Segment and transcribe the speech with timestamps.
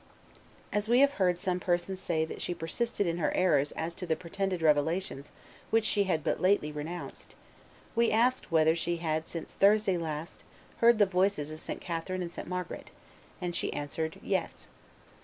[0.73, 4.07] As we had heard some persons say that she persisted in her errors as to
[4.07, 5.29] the pretended revelations
[5.69, 7.35] which she had but lately renounced,
[7.93, 10.43] we asked whether she had since Thursday last
[10.77, 11.81] heard the voices of St.
[11.81, 12.47] Catherine and St.
[12.47, 12.89] Margaret;
[13.39, 14.67] and she answered, Yes.